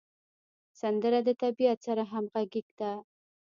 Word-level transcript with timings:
سندره 0.81 1.19
د 1.27 1.29
طبیعت 1.41 1.79
سره 1.87 2.03
همغږې 2.11 2.61
ده 2.79 2.91